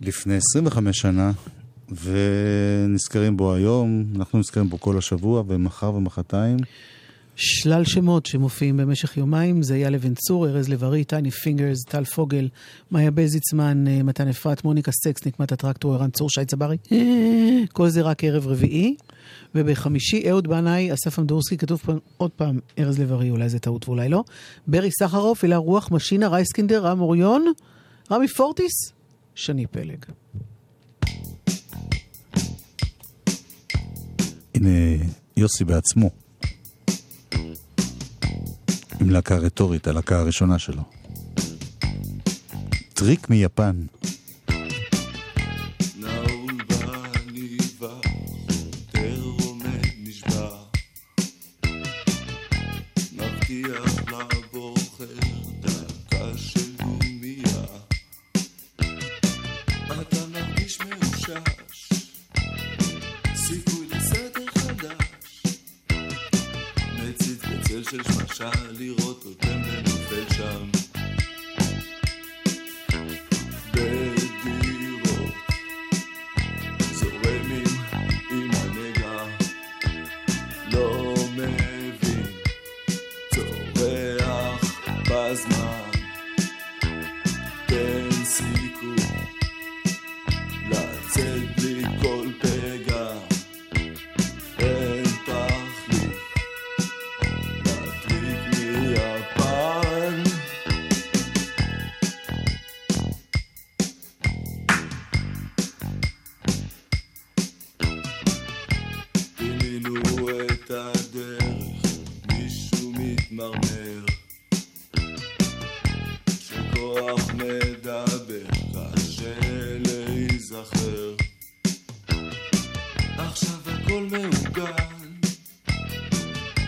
לפני 0.00 0.36
25 0.36 0.98
שנה, 0.98 1.32
ונזכרים 2.04 3.36
בו 3.36 3.54
היום, 3.54 4.04
אנחנו 4.16 4.38
נזכרים 4.38 4.68
בו 4.68 4.80
כל 4.80 4.98
השבוע, 4.98 5.42
ומחר 5.46 5.94
ומחרתיים. 5.94 6.56
שלל 7.36 7.84
שמות 7.84 8.26
שמופיעים 8.26 8.76
במשך 8.76 9.16
יומיים, 9.16 9.62
זה 9.62 9.74
אייל 9.74 9.94
לבן 9.94 10.14
צור, 10.14 10.48
ארז 10.48 10.68
לב-ארי, 10.68 11.04
טייני 11.04 11.30
פינגרס, 11.30 11.84
טל 11.84 12.04
פוגל, 12.04 12.48
מאיה 12.90 13.10
בזיצמן, 13.10 13.86
אה, 13.88 14.02
מתן 14.02 14.28
אפרת, 14.28 14.64
מוניקה 14.64 14.92
סקס, 14.92 15.26
נקמת 15.26 15.52
הטרקטור, 15.52 15.94
ערן 15.94 16.10
צור, 16.10 16.30
שי 16.30 16.44
צברי. 16.44 16.76
כל 17.72 17.88
זה 17.88 18.02
רק 18.02 18.24
ערב 18.24 18.46
רביעי. 18.46 18.96
ובחמישי, 19.54 20.30
אהוד 20.30 20.48
בנאי, 20.48 20.92
אסף 20.92 21.18
אמדורסקי, 21.18 21.56
כתוב 21.56 21.78
פה 21.78 21.92
עוד 22.16 22.30
פעם 22.30 22.58
ארז 22.78 22.98
לב-ארי, 22.98 23.30
אולי 23.30 23.48
זה 23.48 23.58
טעות 23.58 23.88
ואולי 23.88 24.08
לא. 24.08 24.24
ברי 24.66 24.90
סחרוף, 24.90 25.44
הילה 25.44 25.56
רוח, 25.56 25.90
משינה, 25.90 26.28
רייסקינדר, 26.28 26.86
רם 26.86 27.00
אוריון, 27.00 27.52
רמי 28.10 28.28
פורטיס, 28.28 28.72
שני 29.34 29.66
פלג. 29.66 30.04
הנה 34.54 35.04
יוסי 35.36 35.64
בעצמו, 35.64 36.10
עם 39.00 39.10
שאלה 39.10 39.36
רטורית, 39.36 39.86
הלהקה 39.86 40.18
הראשונה 40.20 40.58
שלו. 40.58 40.82
טריק 42.94 43.30
מיפן. 43.30 43.76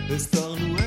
הסתרנו 0.09 0.75
את 0.79 0.84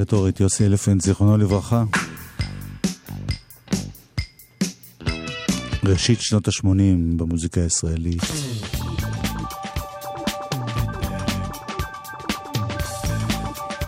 הרטורית 0.00 0.40
יוסי 0.40 0.66
אלפנט, 0.66 1.00
זיכרונו 1.00 1.36
לברכה. 1.36 1.84
ראשית 5.84 6.20
שנות 6.20 6.48
ה-80 6.48 7.16
במוזיקה 7.16 7.60
הישראלית. 7.60 8.22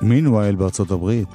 מינואל 0.03 0.55
בארצות 0.55 0.91
הברית. 0.91 1.29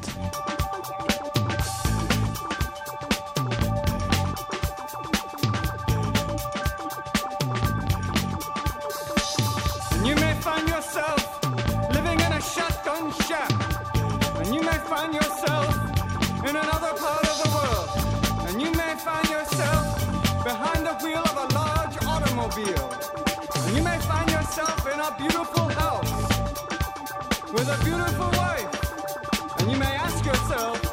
a 27.69 27.83
beautiful 27.83 28.29
wife. 28.31 29.59
And 29.59 29.71
you 29.71 29.77
may 29.77 29.93
ask 29.95 30.25
yourself, 30.25 30.86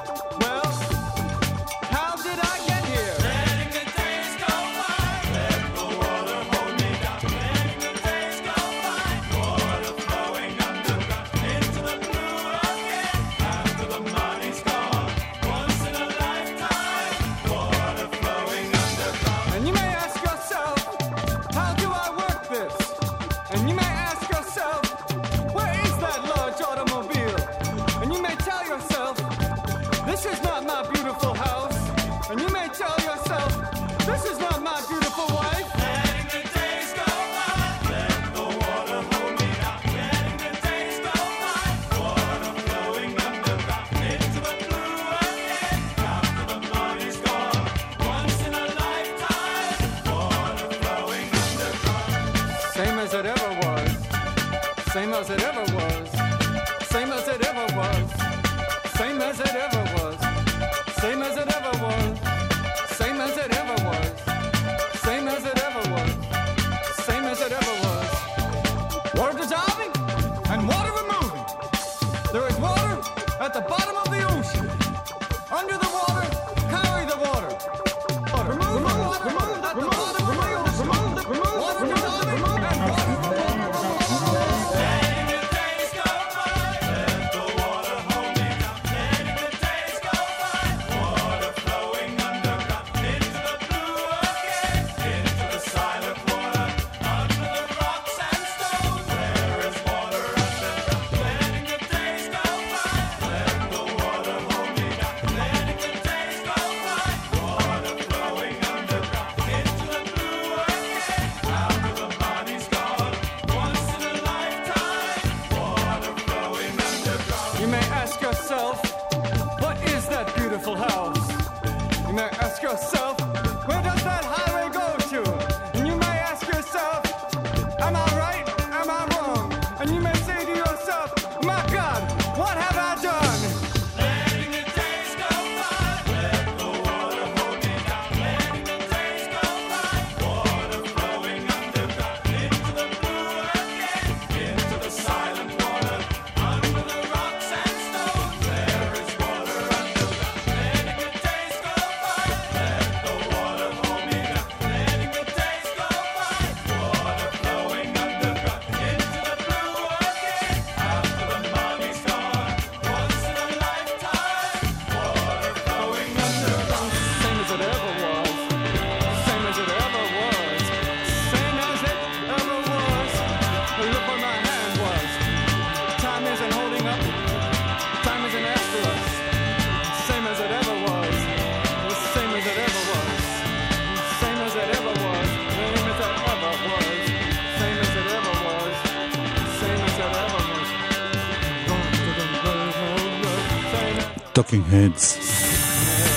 Talking 194.55 194.75
Heads. 194.75 195.19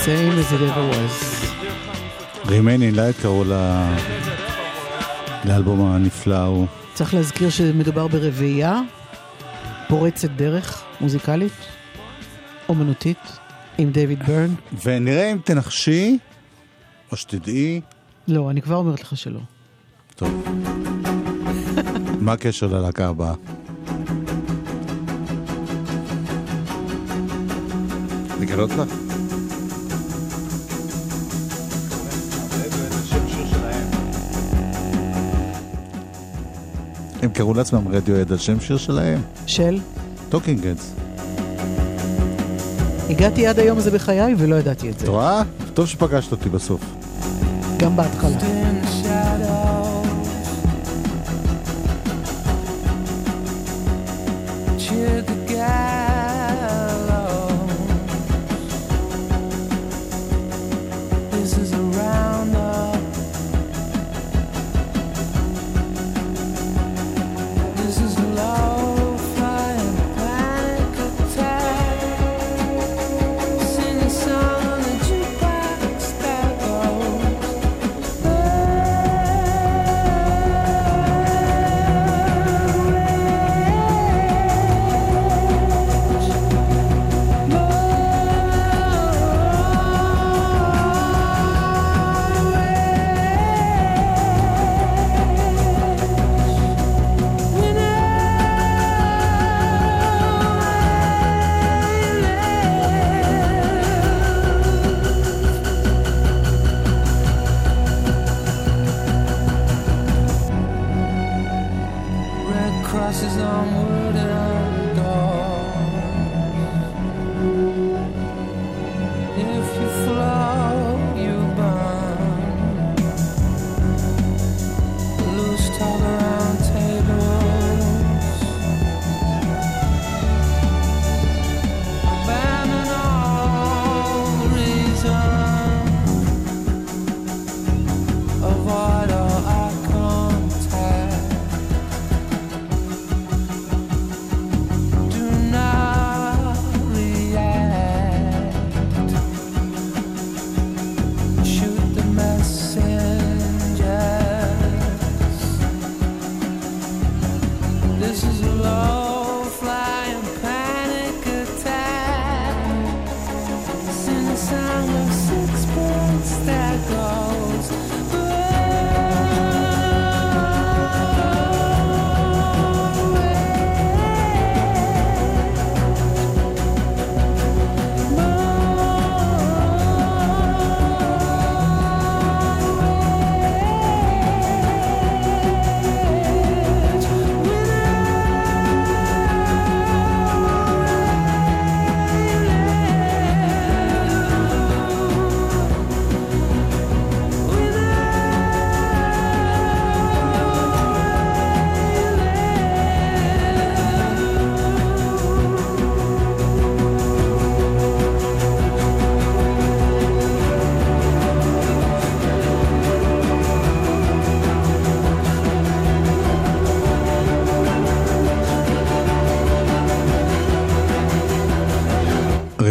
Same 0.04 0.38
as 0.38 0.52
it 0.52 0.60
ever 0.60 0.84
was. 0.92 1.14
Remain 2.44 2.82
in 2.82 2.94
Light 2.94 2.98
לא 2.98 3.12
קראו 3.22 3.44
לאלבום 5.44 5.92
הנפלא 5.92 6.34
ההוא. 6.34 6.66
צריך 6.94 7.14
להזכיר 7.14 7.50
שמדובר 7.50 8.06
ברביעייה 8.08 8.80
פורצת 9.88 10.30
דרך 10.30 10.84
מוזיקלית, 11.00 11.52
אומנותית, 12.68 13.18
עם 13.78 13.90
דייוויד 13.90 14.22
בירן. 14.26 14.54
ונראה 14.84 15.32
אם 15.32 15.38
תנחשי, 15.44 16.18
או 17.12 17.16
שתדעי. 17.16 17.80
לא, 18.28 18.50
אני 18.50 18.62
כבר 18.62 18.76
אומרת 18.76 19.02
לך 19.02 19.16
שלא. 19.16 19.40
טוב. 20.16 20.44
מה 22.20 22.32
הקשר 22.32 22.66
ללהקה 22.66 23.08
הבאה? 23.08 23.34
לגלות 28.40 28.70
לך? 28.70 28.82
הם 37.22 37.30
קראו 37.30 37.54
לעצמם 37.54 37.88
רדיוהד 37.88 38.32
על 38.32 38.38
שם 38.38 38.60
שיר 38.60 38.76
שלהם. 38.76 39.20
של? 39.46 39.78
Talking 40.28 40.66
Heads. 40.66 40.92
הגעתי 43.10 43.46
עד 43.46 43.58
היום 43.58 43.78
הזה 43.78 43.90
בחיי 43.90 44.34
ולא 44.38 44.56
ידעתי 44.56 44.90
את 44.90 44.98
זה. 44.98 45.04
את 45.04 45.08
רואה? 45.08 45.42
טוב 45.74 45.86
שפגשת 45.86 46.32
אותי 46.32 46.48
בסוף. 46.48 46.80
גם 47.78 47.96
בהתחלה. 47.96 48.38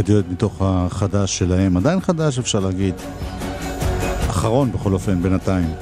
דיואט 0.07 0.25
מתוך 0.31 0.61
החדש 0.61 1.37
שלהם, 1.37 1.77
עדיין 1.77 1.99
חדש 2.01 2.39
אפשר 2.39 2.59
להגיד, 2.59 2.95
אחרון 4.29 4.71
בכל 4.71 4.93
אופן 4.93 5.21
בינתיים. 5.21 5.73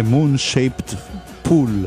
אמון 0.00 0.38
שייפט 0.38 0.94
פול. 1.42 1.86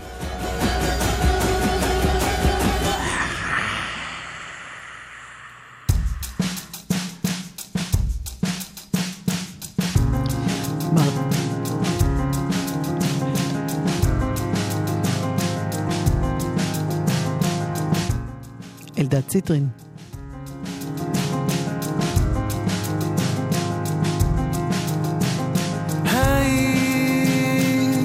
ציטרין. 19.43 19.67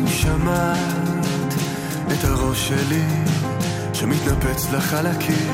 שמעת 0.06 1.54
את 2.12 2.24
הראש 2.24 2.68
שלי 2.68 3.04
שמתנפץ 3.92 4.72
לחלקים 4.72 5.47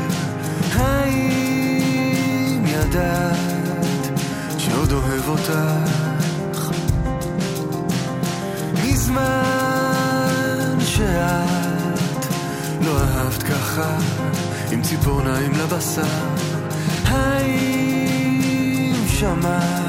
ציפורניים 15.04 15.52
לבשר. 15.52 16.02
האם 17.04 18.92
שמעת 19.08 19.83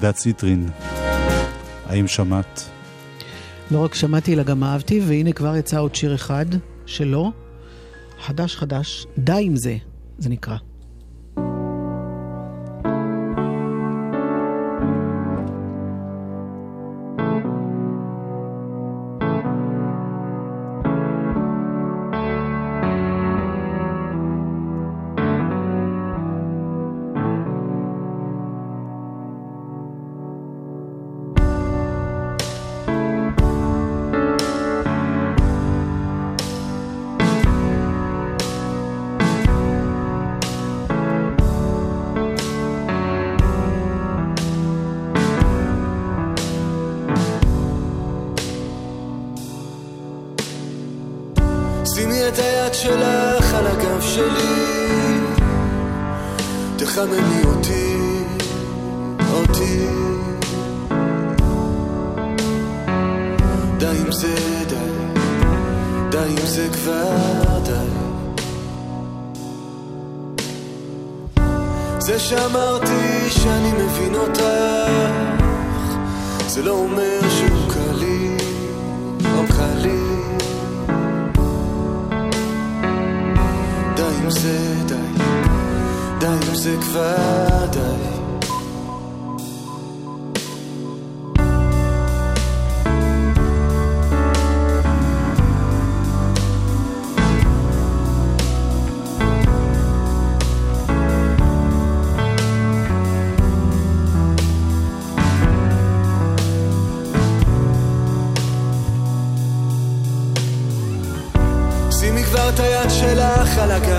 אלדד 0.00 0.14
ציטרין, 0.14 0.68
האם 1.86 2.08
שמעת? 2.08 2.70
לא 3.70 3.84
רק 3.84 3.94
שמעתי, 3.94 4.34
אלא 4.34 4.42
גם 4.42 4.64
אהבתי, 4.64 5.00
והנה 5.06 5.32
כבר 5.32 5.56
יצא 5.56 5.80
עוד 5.80 5.94
שיר 5.94 6.14
אחד 6.14 6.46
שלו, 6.86 7.32
חדש 8.20 8.56
חדש, 8.56 9.06
די 9.18 9.42
עם 9.42 9.56
זה, 9.56 9.76
זה 10.18 10.28
נקרא. 10.28 10.56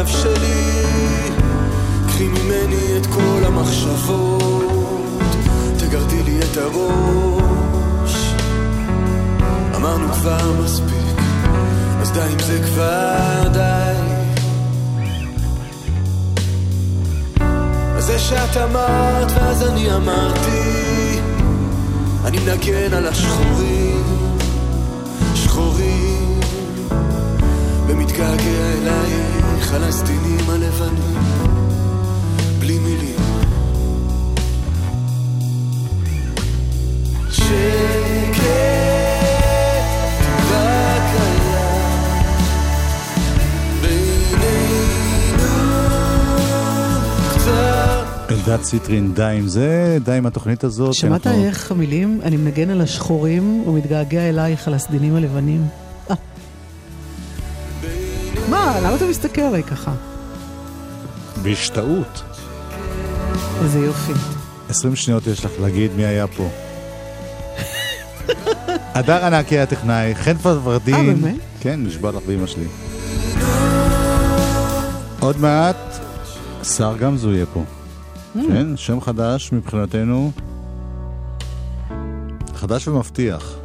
הגב 0.02 0.10
שלי. 0.10 0.84
קחי 2.08 2.28
ממני 2.28 2.97
את 2.97 3.06
כל 3.06 3.41
המחשבות 3.45 4.64
תגרדי 5.78 6.24
לי 6.24 6.39
את 6.39 6.58
הראש. 6.58 8.34
אמרנו 9.76 10.14
כבר 10.14 10.54
מספיק 10.64 11.18
אז 12.02 12.12
די 12.12 12.20
עם 12.20 12.39
זה 12.39 12.60
כבר 12.66 13.47
די. 13.54 13.95
זה 17.99 18.20
שאת 18.20 18.58
אמרת 18.58 19.32
ואז 19.36 19.64
אני 19.64 19.95
אמרתי 19.95 21.20
אני 22.26 22.39
מנגן 22.39 22.93
על 22.93 23.08
השחורים 23.08 24.04
שחורים 25.36 26.39
ומתגעגע 27.88 28.62
אלייך 28.82 29.41
על 29.74 29.84
הסדינים 29.84 30.50
הלבנים 30.50 31.22
בלי 32.60 32.80
מילים 32.80 33.16
שקט 37.30 38.42
היה 40.52 41.12
בינינו 43.82 45.52
אלדד 48.30 48.62
ציטרין, 48.62 49.14
די 49.14 49.36
עם 49.40 49.48
זה, 49.48 49.98
די 50.04 50.12
עם 50.12 50.26
התוכנית 50.26 50.64
הזאת. 50.64 50.94
שמעת 50.94 51.28
אנחנו- 51.28 51.44
איך 51.44 51.72
המילים, 51.72 52.20
אני 52.24 52.38
מנגן 52.38 52.70
על 52.70 52.82
השחורים 52.82 53.64
ומתגעגע 53.68 54.30
אלייך 54.30 54.68
על 54.68 54.74
הסדינים 54.74 55.16
הלבנים? 55.16 55.62
אה. 59.12 59.16
מסתכל 59.16 59.41
עליי 59.41 59.64
ככה? 59.64 59.93
בהשתאות. 61.43 62.24
איזה 63.64 63.80
יופי. 63.80 64.14
20 64.70 64.95
שניות 64.95 65.28
יש 65.28 65.45
לך 65.45 65.51
להגיד 65.62 65.91
מי 65.95 66.05
היה 66.05 66.28
פה. 66.28 66.49
הדר 68.93 69.26
ענקי 69.26 69.59
הטכנאי, 69.59 70.16
חן 70.16 70.38
פרברדין. 70.38 70.95
אה, 70.95 71.03
באמת? 71.03 71.36
כן, 71.59 71.80
נשבע 71.84 72.12
לך 72.12 72.24
באמא 72.28 72.47
שלי. 72.47 72.68
עוד 75.20 75.38
מעט, 75.38 75.99
שר 76.64 76.97
גמזו 76.97 77.32
יהיה 77.32 77.45
פה. 77.45 77.64
Mm. 78.36 78.39
כן, 78.47 78.78
שם 78.78 79.01
חדש 79.01 79.51
מבחינתנו. 79.51 80.32
חדש 82.55 82.88
ומבטיח. 82.88 83.61